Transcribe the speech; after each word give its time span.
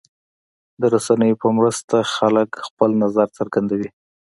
د 0.81 0.83
رسنیو 0.93 1.39
په 1.43 1.47
مرسته 1.57 1.95
خلک 2.15 2.49
خپل 2.67 2.89
نظر 3.03 3.27
څرګندوي. 3.37 3.89